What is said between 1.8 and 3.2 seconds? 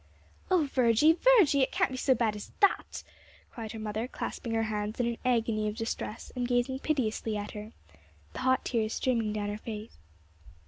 be so bad as that!"